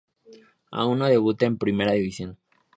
Aún 0.71 0.97
no 0.97 1.05
debuta 1.05 1.45
en 1.45 1.59
Primera 1.59 1.91
División. 1.91 2.35